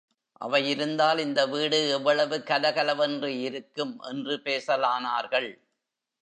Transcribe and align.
அவை 0.41 0.69
இருந்தால் 0.69 1.17
இந்த 1.17 1.41
வீடு 1.45 1.89
எவ்வளவு 1.89 2.43
கலகலவென்று 2.43 3.29
இருக்கும்! 3.41 3.93
என்று 4.03 4.41
பேசலானார்கள். 4.43 5.49